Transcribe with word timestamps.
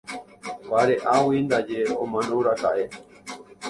Vare'águi 0.69 1.37
ndaje 1.45 1.79
omanóraka'e. 2.03 2.85